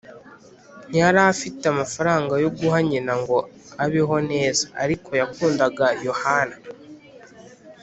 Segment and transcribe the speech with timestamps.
[0.89, 3.37] ntiyari afite amafaranga yo guha nyina ngo
[3.83, 6.57] abeho neza; ariko yakundaga yohana,